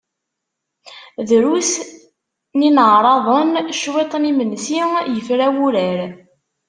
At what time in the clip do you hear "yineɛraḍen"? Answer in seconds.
2.63-3.49